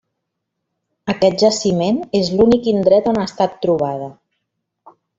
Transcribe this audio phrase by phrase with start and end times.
[1.13, 4.13] Aquest jaciment és l'únic indret on ha estat trobada.